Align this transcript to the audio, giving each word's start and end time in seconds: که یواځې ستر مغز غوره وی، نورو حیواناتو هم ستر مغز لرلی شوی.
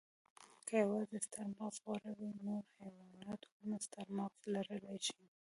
که 0.67 0.73
یواځې 0.83 1.17
ستر 1.25 1.45
مغز 1.57 1.75
غوره 1.85 2.11
وی، 2.17 2.31
نورو 2.45 2.69
حیواناتو 2.79 3.49
هم 3.59 3.69
ستر 3.85 4.07
مغز 4.17 4.41
لرلی 4.53 4.99
شوی. 5.07 5.27